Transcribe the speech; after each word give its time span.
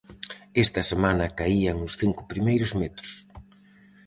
Esta 0.63 0.81
semana 0.91 1.33
caían 1.39 1.77
os 1.87 1.93
cinco 2.01 2.21
primeiros 2.31 2.71
metros. 2.81 3.11